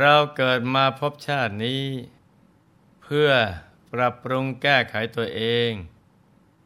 [0.00, 1.84] เราเกิดมาพบชาตินี้
[3.02, 3.30] เพื่อ
[3.92, 5.70] ปรับปรุงแก้ไขตัวเอง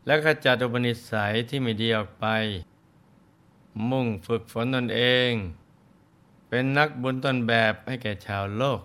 [0.07, 2.27] และขจัดอุปนิสัยที่ไม่ดีออกไป
[3.91, 5.33] มุ่งฝึกฝนตนเอง
[6.49, 8.81] เป็นนักบุญต้นแบบให้แก่ชาวโลก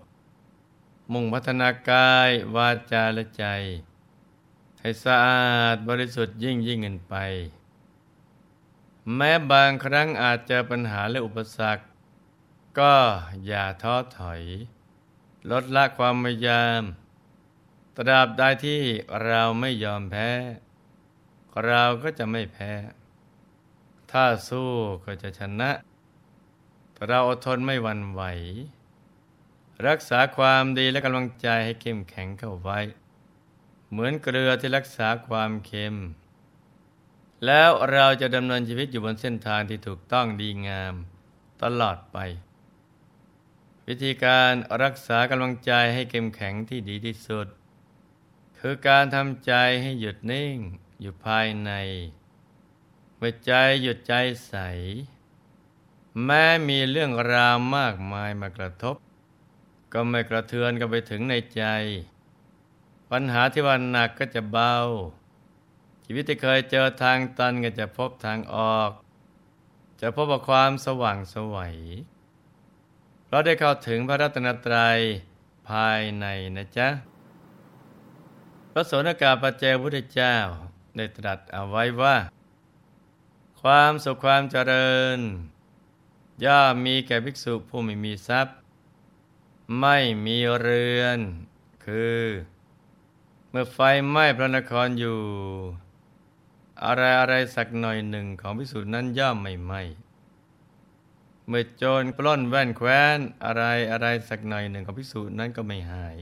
[1.12, 3.44] มุ่งพัฒนากายวาจาและใจ
[4.80, 7.14] ให้สะอาดบริสุทธิ์ยิ่งยิ่งขึ้นไป
[9.14, 11.82] แม้บางครั้งอาจเจอปัญหาและอุปสรรค
[12.78, 12.94] ก็
[13.46, 14.42] อย่าท้อถอย
[15.50, 16.82] ลดละความพยายาม
[17.96, 18.80] ตราบใดที่
[19.24, 20.30] เราไม่ยอมแพ้
[21.64, 22.72] เราก็จะไม่แพ้
[24.10, 24.70] ถ้าสู้
[25.04, 25.70] ก็จะชนะ
[27.06, 28.22] เราอดทนไม่หวั่นไหว
[29.86, 32.78] รักษาความดีและกำลังใจให้เข้มแข็งเข้าไว้
[33.90, 35.96] เหมือนเกลือที่รักษาความเค็ม
[37.46, 40.94] แล้วเราจะดำเนินชีวิตอยู่บนเส้นทางที่ถูกต้องดีงาม
[41.62, 42.18] ตลอดไป
[43.92, 44.52] วิธีการ
[44.82, 47.46] รักษากำลังใจให้เข้มแข็งที่ดีที่สุด
[48.58, 49.52] คือการทำใจ
[49.82, 50.56] ให้หยุดนิ่ง
[51.00, 51.70] อยู่ภายใน
[53.16, 53.52] เมื่อใจ
[53.82, 54.14] หยุดใจ
[54.46, 54.54] ใส
[56.24, 58.96] แม้มีเรื่องราวมากมายมากระทบ
[59.92, 61.62] ก็ไม่กระเทือนกันไปถึงในใจ
[63.10, 64.76] ปัญหาที่ว่าหนักก็จะเบา
[66.04, 68.90] ชีวิตที่เคยเจอทางตันก็จะพบทางออก
[70.00, 71.76] จะพบกับความสว่างสวัย
[73.32, 74.98] เราได้เข้าถึงพระรัตนตรัย
[75.68, 76.26] ภายใน
[76.56, 76.88] นะจ๊ะ
[78.72, 80.36] พระสนกาปเจพุทธเจ้า
[80.96, 82.16] ได้ตรัสเอาไว้ว่า
[83.60, 85.18] ความสุขความเจริญ
[86.44, 88.56] ย่อมมีแก่ภิกษุผู้ไม่มีทรัพย์
[89.80, 91.18] ไม่มีเรือน
[91.84, 92.20] คือ
[93.50, 95.20] เมื่อไฟไหม้พระนครอยู่
[96.84, 99.80] อะไรอะไรสักหน่อยหนึ่งของภิกษุนั้นย่อมไม่ไหม้
[101.52, 106.16] เมื่อโจรปล้นแว่นแคว้นอะไรอะไรสักหน่อยหนึ่งของภิกษุนั้นก็ไม่หาย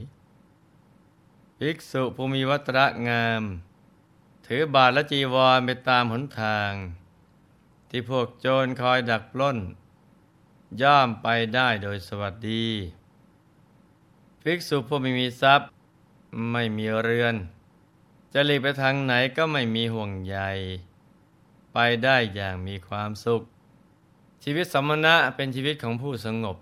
[1.59, 3.41] ภิกษุผู้มีวัตระงาม
[4.45, 6.71] ถือบาทและจีวรไปตามหนทาง
[7.89, 9.57] ที่พวกโจรคอยดักปล้น
[10.81, 12.67] ย่อมไปได้โดยสวัสดี
[14.43, 15.69] ภิกษุผู้ไม่มีทรัพย์
[16.51, 17.35] ไม่มีเรือน
[18.33, 20.37] จะหลีกไปทางไหนก็ไม่มีห่วงใย
[21.73, 23.43] ไปได้อย่างมีความสุข
[24.43, 26.57] ชีวิตสมณะเป็นชีวิตของผู้สงบ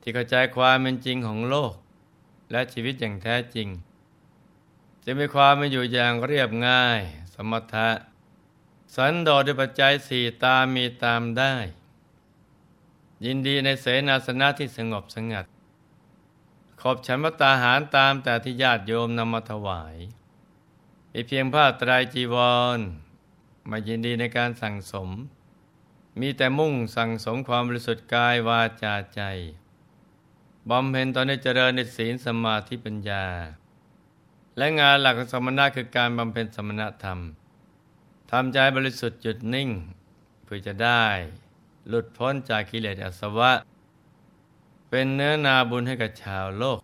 [0.00, 1.74] ที่เข้าใจความเป็นจริงของโลก
[2.50, 3.68] และชีวิตอย่างแท้จริง
[5.04, 7.00] จะมีความเป็นอยู่อย่างเรียบง่าย
[7.34, 7.90] สมถะ
[8.94, 11.54] สันโดษด้วยปัจจัยสี่ตามมีตามได้
[13.24, 15.46] ยินดีในเสนาสนะที่สงบสงัด
[16.80, 19.96] ขอบฉันพระตาหารตามแต่ที่ญาติโยมนำมาถวาย
[21.12, 22.36] มีเพียงผ้าตรายจีว
[22.76, 22.78] ร
[23.70, 25.08] มายินดีในการสั่งสม
[26.18, 29.22] มีแต่มุ่งสั่งสมความบริสุทธิ์กายวาจาใจ
[30.70, 33.24] บำเพ็ญตอนนี้เจริญในศีลสมาธิปัญญา
[34.56, 37.18] และงานหลักของสมณะคือการบำเพ็ญสมณธรรม
[38.30, 39.68] ทำใจบริสุทธิ์หยุดนิ่ง
[40.44, 41.04] เพื่อจะได้
[41.88, 43.52] หลุดพ้นจากกิเลสอาสวะ
[44.88, 46.80] เป็นเนื้อนาบุญให้กับชาวโลก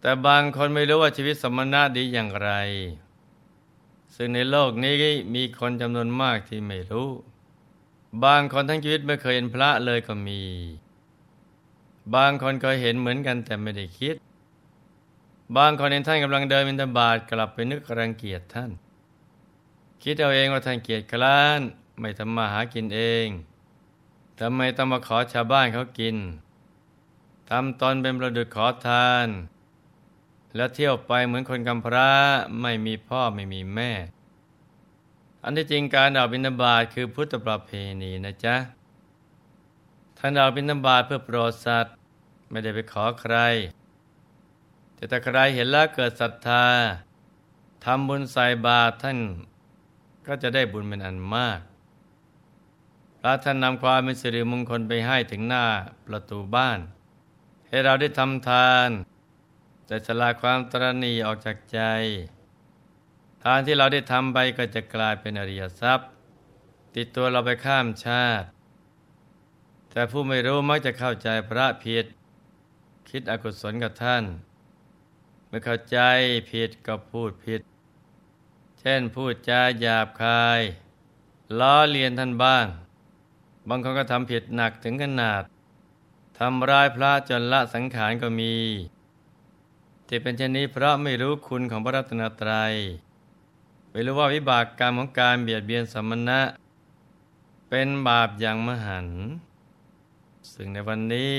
[0.00, 2.50] แต่บางคนไม่รู้ว่าชีวิตสมณะดีอย่างไร
[4.14, 4.94] ซึ่งในโลกนี้
[5.34, 7.10] มีคนจำนวนมากที่ไม่รู้
[8.24, 10.42] บางคนทั้งชีวิตไม่เคยเห็นพระเลยก็มี
[12.14, 14.14] บางคนเคยเห็นเหมือนกันแต่ไม่ได้คิด
[15.56, 18.70] บางคนเห็นท่านกำลังเดินบินทบาทกลับไปนึกรังเกียจท่าน
[20.02, 21.60] คิดเอาเองว่าท่านเกียจกล้าน
[22.00, 23.28] ไม่ทำมาหากินเอง
[24.40, 26.16] ทำไมต้องมาขอชาวบ้านเขากิน
[27.50, 29.28] ทำตอนเป็นประดุจขอทาน
[30.54, 32.10] แล้วเที่ยวไปเหมือนคนกำพร้า
[32.62, 33.90] ไม่มีพ่อไม่มีแม่
[35.42, 37.70] อันที่จริงการออกบิณฑบาตคือพุทธประเพ
[38.02, 38.56] ณีนะจ๊ะ
[40.18, 41.94] ท่านออกบิณฑบาตเพื่อโปรดสัตว์
[42.50, 43.36] ไม่ได้ไปขอใคร
[44.94, 46.64] แต่ถ้าใครเห็นแล้วเกิดศรัทธา
[47.84, 49.18] ทำบุญใส่บาตรท่าน
[50.26, 51.60] ก็จะได้บุญเป็นอันมาก
[53.20, 55.64] พระท่านนำความเป็นสิริมงคลไปให้ถึงหน้า
[56.06, 56.78] ประตูบ้าน
[57.68, 58.88] ให้เราได้ทำทาน
[59.88, 61.80] จะสลาความตรณีออกจากใจ
[63.42, 66.08] ทานที่เราได้ทำไปก็จะกลายเป็นอริยทรัพย์
[66.94, 68.46] ติดตัวเราไปข้ามชาติ
[69.90, 72.04] แต่ผู้ไม่รู้มักจะเข้าใจพระผิด
[73.08, 74.24] คิดอกุศลกับท่าน
[75.46, 75.98] เมื่อเข้าใจ
[76.50, 77.60] ผิดก็พูดผิด
[78.80, 80.60] เช่นพูดจาหยาบคาย
[81.58, 82.66] ล้อเลียนท่านบ้าง
[83.68, 85.42] บางคนก็ทำผิดหนักถึงขนาด
[86.38, 88.54] ทำร้ายพระจนละสังขารก็มี
[90.08, 92.74] ที่เป็นเช่นนี้เพราะไม่รู้คุณของพระรัตนตรัย
[93.90, 96.40] ไม่รู้ว่าวิบากกรรมของการเบียดเบียนสมณะ
[97.68, 99.08] เป็นบาปอย่างมหัน
[100.52, 101.36] ซึ่งในวันนี้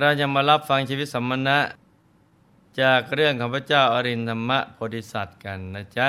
[0.00, 1.58] เราจะมารับฟังชีวิตสัมมณะ
[2.80, 6.08] จากเรื่องของพระเจ้าอรินธรรมโพธิสัตว์กันนะจ๊ะ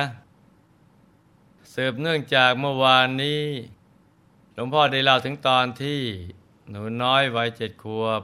[1.73, 3.43] สืบเนื่องจากเมื่อวานนี้
[4.53, 6.01] หลวงพ่อได้เล่าถึงตอนที่
[6.69, 8.21] หนูน้อยวัยเจ็ดขวบ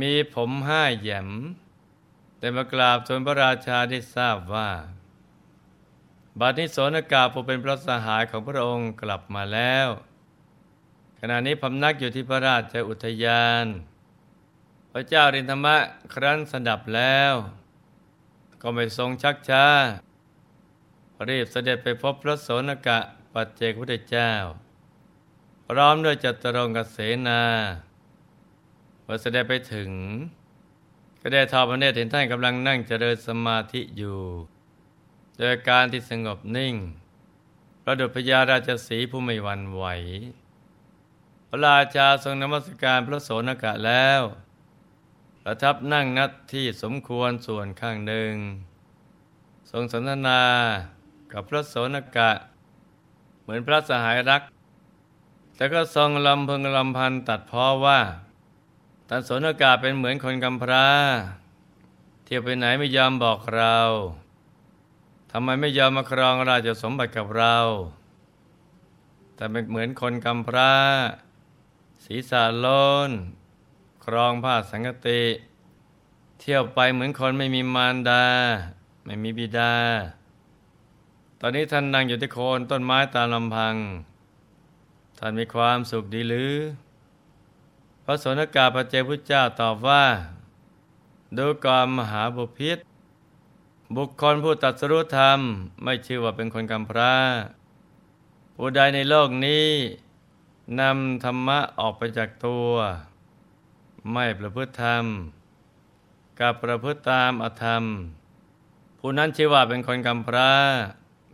[0.00, 1.28] มีผมห้าแหยม
[2.38, 4.70] แต่มากราบทูลพระราชาได้ทราบว่า
[6.40, 9.88] บัดนี้โสนกาผู้เป็นพระสหายของพระองค์กลับมาแล้ว
[11.20, 13.64] ขณะนี้พำนักอยู่ที่พระราชอุทยาน
[14.92, 15.76] พระเจ้ารินธรรมะ
[16.14, 17.32] ครั้นสดับแล้ว
[18.62, 19.66] ก็ไม่ทรงชักช้า
[21.28, 22.98] รีบเสด็จไปพบพระโสนกะ
[23.32, 24.32] ปัจเจกพุทธเจ้า
[25.66, 26.98] พร้อมด้วยจัตรงกเส
[27.28, 27.42] นา
[29.02, 29.90] เมื่อเสด็จไปถึง
[31.20, 34.20] ก็ได้ทอดพระเนตรเห็นท่านกำลังนั่งเจริญสมาธิอยู่
[35.38, 36.74] โดยการที่สงบนิ่ง
[37.82, 39.84] ประดุจพญาราชสีผู้ไม่หวั่นไหว
[41.48, 44.22] พระราชาทรงนมัสการพระโสนกะแล้ว
[45.42, 48.32] ประทับนั่งนัดที่สมควรส่วนข้างหนึ่ง
[49.70, 50.42] ทรงสนทนา
[51.32, 52.30] กับพระโสนกะ
[53.42, 54.42] เหมือนพระสหายรัก
[55.56, 58.00] แต่ก็ทรงลำพึงลำพันตัดพ้อว่า
[59.08, 60.86] ท่านโสนกะเป็นเหมือนคนกำพร้า
[62.24, 63.76] เที่ยวไปไหนไม่ยอมบอกเรา
[65.30, 67.56] ทำไมไม่ยอมมาครองราชสมบัติกับเรา
[69.34, 70.74] แต่เป็นเหมือนคนกำพร้า
[72.04, 72.66] ศีรษะโล
[73.08, 73.10] น
[74.04, 75.22] ครองผ้าสังกติ
[76.40, 78.24] เที่ยวไปเหมือนคนไม่มีมารดา
[79.04, 79.74] ไม่มีบิดา
[81.40, 83.74] ตอนนี้ท่านนั่งอยู่ที่โคนต้นไม้ตามลำพัง
[85.18, 86.54] ท่านมีความสุขดีหรือ
[88.04, 90.04] พระสนกาพระเจ้าพุทธเจ้าตอบว่า
[91.36, 92.78] ดูกรมมหาบุพิษ
[93.96, 95.40] บุคคลผู้ตัดสรุธรรม
[95.82, 97.14] ไม่ชื่อว่าเป็นคนกำพร้า
[98.56, 99.68] ผู้ใดในโลกนี้
[100.80, 102.70] นำธรรมะออกไปจากตัว
[104.12, 105.04] ไม่ประพฤติธรรม
[106.40, 107.84] กับประพฤติตามอธรรม
[108.98, 110.52] ผู้นั้นชื่อว่าเป็นคนกำพร้า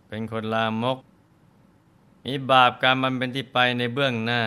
[0.08, 0.98] เป็นคนลามก
[2.24, 4.42] มีบาปกรรมมันเป็นที่ไปในเบื้องหน้า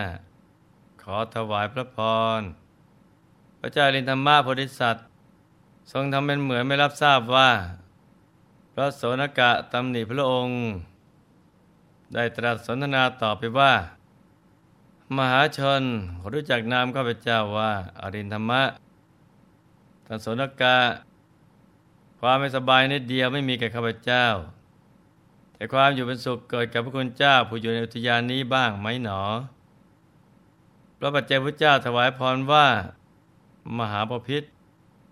[1.02, 1.98] ขอถวายพระพ
[2.38, 2.40] ร
[3.60, 5.06] พระเจ้าลินธรรมะโพธิสัตว์
[5.92, 7.50] ทรงทำเป็นเหมือนไม่รับทราบว่า
[8.78, 10.58] ระโสนกะตำหนิพระองค์
[12.14, 13.72] ได้ตรัสสนทนาต่อไปว่า
[15.16, 15.82] มหาชน
[16.32, 17.70] รู้จักนามข้าพเจ้าว่า
[18.00, 18.62] อรินธรรมะ
[20.06, 20.78] ท่านโสนกะ
[22.20, 24.26] ความไม่สบายนิดเดียวไม่มีแก่ข้าพเจ้า
[25.54, 29.22] แต่ความอยู่เป็นสุขเกิดกับพระคุณเจ้าผู้อยู่ในอุทยานนี้บ้างไหมหนอ
[30.98, 32.66] พระปัจเจกพุทธเจ้าถวายพรว่า
[33.78, 34.44] มหาปพิธ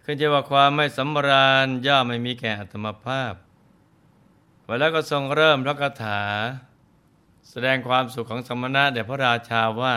[0.04, 3.34] ขึ้นจะว่าความไม่สำราญย่อมไม่มีแก่อัตมภาพ
[4.78, 6.20] แล้วก็ทรงเริ่มพระคาถา
[7.50, 9.94] แสดงความสุขของสมณะแด่พระราชาว่า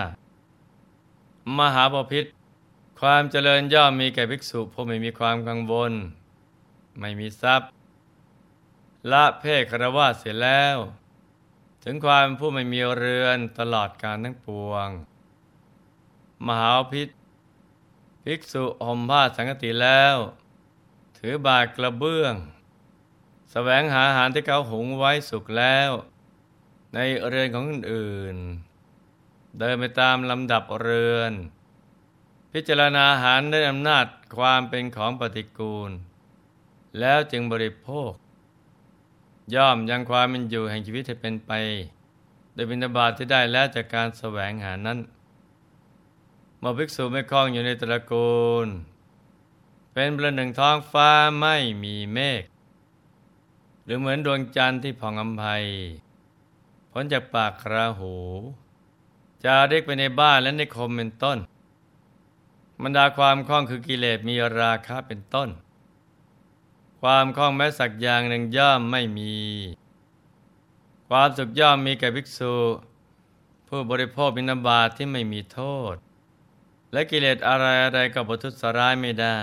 [1.57, 2.25] มหาปพิธ
[2.99, 5.91] ความเจริญย่อมมีแก่ภิกษุผู้ไม่มีความกังวล
[6.99, 7.69] ไม่มีทรัพย์
[9.11, 10.77] ละเพศคารวะเสร็จแล้ว
[11.83, 14.89] ถึงความผู้ไม่มีเรือนตลอดการทั้งปวง
[16.47, 17.09] มหาพิษ
[18.23, 20.15] ภิกษุห่มผ้าสังกติแล้ว
[21.17, 22.33] ถือบาทกระเบื้อง
[23.51, 25.91] แสวงหาอาหารที่เขาหุงไว้สุกแล้ว
[26.93, 28.37] ในเรือนของอื่น
[29.59, 31.33] เดินไปตามลำดับเรือน
[32.53, 34.05] พิจารณาอาหารด้วยอำนาจ
[34.37, 35.91] ความเป็นของปฏิกูล
[36.99, 38.11] แล้วจึงบริโภค
[39.55, 41.51] ย่อมยังความเป็นอยู่แห่งชีวิตให้เป็นไป
[42.53, 44.99] โดยบิณฑบาตที่ได้แล้วจากการแสวงหานั้น
[46.59, 48.67] เมื่อภิกษุไม่คล้องอยู่ในตระกูล
[49.93, 52.43] เป็นประหนึ่งท้องฟ้าไม่มีเมฆ
[53.91, 55.43] รือเหมือนดวงจันทร์ที่ผ่องอำไพ
[56.91, 58.15] พ้นจากปากคราหู
[59.43, 61.37] จะเรียกไปในบ้านและในคมเป็นต้น
[62.83, 65.49] บรรดาความคล้องคือกิเลสมีราคะเป็นต้น
[67.01, 69.35] ความคล่องแม้สักอย่างหนึ่งย่อมไม่มี
[71.09, 72.55] ความสุขย่อมมีแก่ภิกษุ
[73.67, 75.61] ผู้บริโภคบิณฑบาตทที่ไม่มีโท
[75.93, 75.95] ษ
[76.91, 79.39] และกิเลสอะไรอะไรก็บทุสร้ายไม่ได้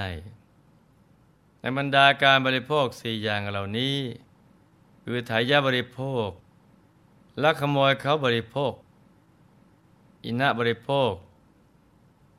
[1.60, 3.96] ในบรรดาการบริโภคสี่อย่างเหล่านี้
[5.08, 6.28] คือถ่ายยาบริโภค
[7.42, 8.72] ลักขโมยเขาบริโภค
[10.24, 11.12] อินะบริโภค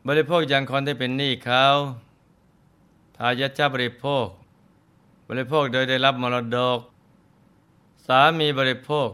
[0.08, 1.64] บริโภคอย่างคนที่เป็นหนี้เขา
[3.18, 4.28] ทายาชบริโภค
[5.30, 6.80] บริโภคโดยได้รับมรดก
[8.08, 9.08] สามีบริโภค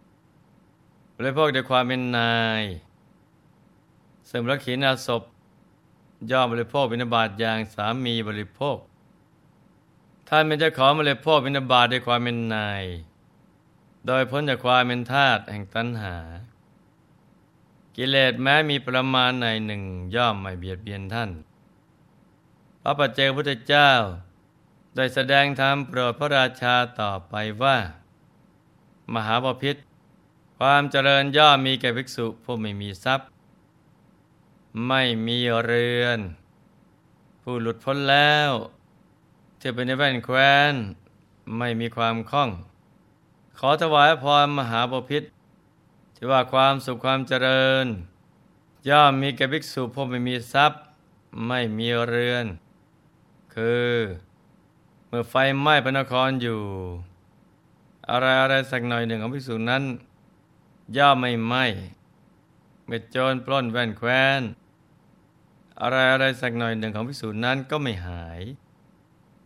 [1.17, 2.63] บริโภคด้วยความเป็นนาย
[4.29, 5.21] ซึ่งพระขีณาศพ
[6.31, 8.77] ย่อมบริโภคบิณฑบาตอย่างสามีบริโภค
[10.27, 12.85] ท่านเป็นเจ้าของบริโภคบิณฑบาตด้วยความเป็นนาย
[14.07, 16.15] โดยพ้นจากความเป็นทาตุแห่งตัณหา
[17.95, 19.83] กิเลสแม้มีประมาณในหนึ่ง
[20.15, 21.31] ย่อมไม่เบียดเบียนท่าน
[22.81, 23.91] พระปัจเจกพุทธเจ้า
[24.95, 27.33] ได้แสดงธรรมโปรดพระราชาต่อไป
[27.63, 27.77] ว่า
[29.13, 29.75] มหาบพิษ
[30.57, 33.27] ความเจริญย่อมมีแก่ภิกษุผู้ไม่มีทรัพย์
[34.87, 36.19] ไม่มีเรือน
[37.41, 38.51] ผู้หลุดพ้นแล้ว
[39.57, 40.73] เที่เป็นในแว่นแคว้น
[41.57, 42.49] ไม่มีความคล่อง
[43.59, 45.23] ขอถวายพรมหาบพิษ
[46.15, 47.85] ที่ว่าความสุขความเจริญ
[48.89, 50.81] ย่อมมีแก่ภิกษุผู้ไม่มีทรัพย์
[51.47, 52.45] ไม่มีเรือน
[53.55, 53.91] คือ
[55.07, 56.61] เมื่อไฟไหม้พระนครอยู่
[58.09, 59.83] อะไรอะไรสักหน่อยหนึ่งของภิกษุนั้น
[60.97, 61.65] ย่อมไม่ไหม้
[62.85, 64.41] เมื่อโจรปล้นแว่นแคว้น
[65.81, 68.41] อะไรอะไรสักหน่อยหนึ่งของภิกษุนั้นก็ไม่หาย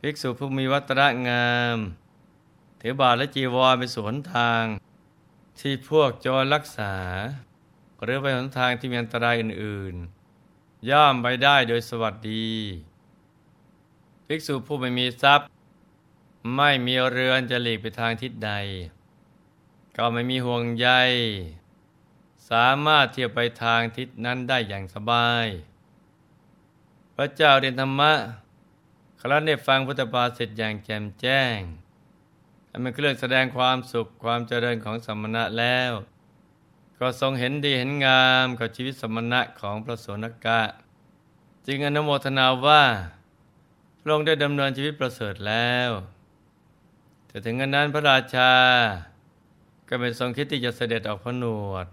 [0.02, 1.78] ภิกษุผู้มีวัตรงาม
[2.82, 4.64] ถือบาทและจีวรไปสวนทาง
[5.60, 6.96] ที่พวกโจรรักษา
[8.04, 9.96] หรือไปหนทางที่มีอันตรายอื่น
[10.42, 12.50] ๆ ย่อมไปได้โดยสวัสดี
[14.26, 15.48] ภิกษุผู้ไม่มีทรัพย์
[16.56, 18.52] ไม่มีเรือนจะหลีกไปทางทิศใด
[19.98, 20.90] ก็ไม่มีห่วงใย
[22.50, 25.46] สามารถเที่ยวไปทางทิศนั้นได้อย่างสบาย
[27.16, 28.14] พระเจ้าเรียนธรรมะ
[29.20, 31.60] ครั้นได้ฟังพุทธบาสิทอย่างแจ่มแจ้ง
[32.78, 35.92] อันเป็นเครื่องแสดงความสุขความเจริญของสมณะแล้ว
[37.00, 40.62] ก็ทรงเห็นดีเห็นงามกับชีวิตสมณะของพระโสนกะ
[41.68, 42.84] จึงอนุโมทนาว่า
[44.02, 45.90] พระองค์ได้ดำเนินชีวิตประเสริฐแล้ว
[47.28, 48.52] แต่ถึงนั้นพระราชา
[49.90, 51.88] ก็เป็นทรงคิดที่จะเสด็จออกพนวด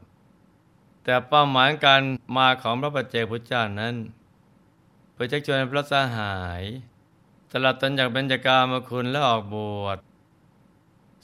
[1.04, 2.02] แต่เป้าหมายการ
[2.36, 3.94] มาของพระปัจเจกพุทธเจ้านั้น
[5.12, 6.62] เพื่อชักชวนพระสหาย
[7.50, 9.98] ตลัดตันจากเบญจากามาคุณและออกบวช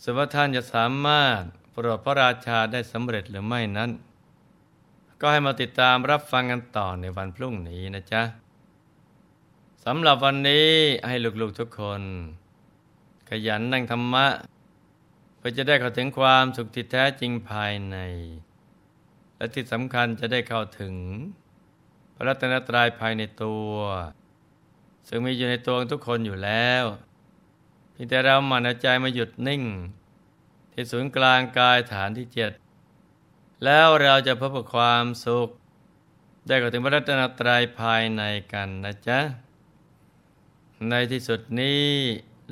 [0.03, 3.91] สุภท่านจะสามารถโปรดพระราชาได้สำเร็จหรือไม่นั้น
[5.21, 8.23] ก็ให้มาติดตามรับฟังกันต่อในวันพรุ่งนี้นะจ๊ะ
[9.85, 10.71] สำหรับวันนี้
[11.09, 12.03] ให้ลูกๆทุกคน
[13.29, 14.27] ขยันนั่งธรรมะ
[15.37, 17.97] เพื่อจะได้เข้าถึงความสุขที่แท้จริงภายใน
[19.37, 20.95] และที่สำคัญจะได้เข้าถึง
[22.15, 23.73] พระรัตนตรัยภายในตัว
[25.09, 26.85] ซึ่งมีอยู่ในตัวทุกคนอยู่แล้ว
[28.01, 29.63] เพียงแต่เราหมั่นใจมาหยุดนิ่ง
[30.73, 32.53] ที่ศูนย์กลางกายฐานที่เจ็ด
[33.65, 35.49] แล้วเราจะพบกับความสุข
[36.47, 39.19] ได้เข้าถึงพระรัตนตรัยภายในกันนะจ๊ะ
[40.89, 41.85] ในที่สุดนี้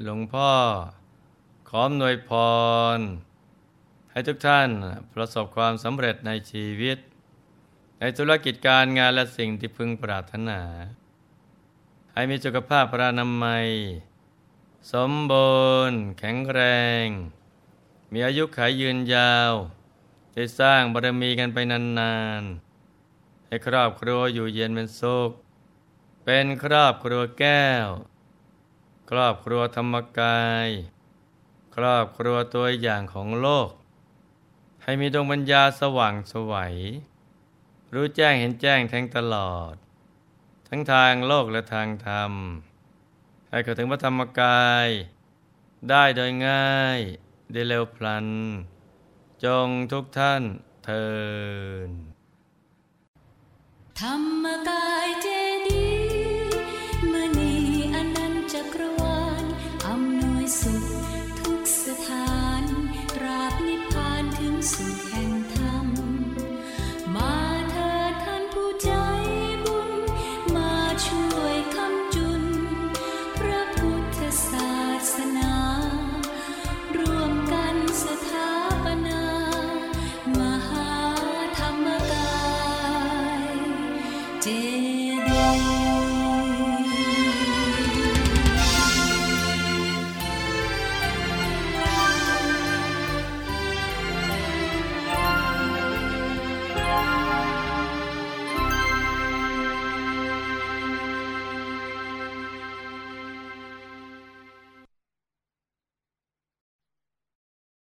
[0.02, 0.50] หลวงพ่อ
[1.69, 2.31] ขออำนวยพ
[2.97, 2.99] ร
[4.11, 4.69] ให้ทุกท่าน
[5.14, 6.99] ประสบความสำเร็จในชีวิต
[8.00, 10.61] ในธุรกิจการงานและสิ่งที่พึงปรารถนา
[12.12, 13.69] ให้มีสุขภาพพรานามัย
[14.92, 15.58] สมบู
[15.90, 16.61] รณ์แข็งแร
[17.04, 17.06] ง
[18.12, 19.52] มีอายุขายยืนยาว
[20.32, 25.30] ได้สร้างบารมีกันไปนานๆ ให้ครอบครัวอยู่เย็นเป็นสุข
[26.25, 27.87] เป็นครอบครัวแก้ว
[29.11, 30.68] ครอบครัวธรรมกาย
[31.76, 33.70] ครอบครัวตัวอย่างของโลก
[34.82, 36.76] ให้มีดวงปัญญาสว่างสวัย
[37.94, 39.75] รู้แจ้งเห็นแจ้งทั้งตลอด
[40.68, 42.32] ทั้งทางโลกและทางธรรม
[43.50, 44.88] ให้เข้าถึงพระธรรมกาย
[45.90, 47.00] ได้โดยง่าย
[47.52, 48.26] ได้เร็วพลัน
[49.45, 50.43] จงทุกท่าน
[50.85, 51.09] เทิ
[51.88, 51.90] น
[54.00, 55.26] ธรรมกายเจ
[55.67, 55.88] ดี
[57.12, 57.52] มณี
[57.95, 59.45] อนันจักรวาล
[59.87, 60.85] อำนวยสุข
[61.40, 62.62] ทุกสถาน
[63.14, 65.07] ตราบนิพพานถึงสุข